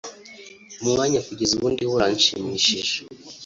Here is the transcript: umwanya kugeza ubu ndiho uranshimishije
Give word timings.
umwanya 0.83 1.19
kugeza 1.27 1.51
ubu 1.55 1.67
ndiho 1.73 1.93
uranshimishije 1.97 2.95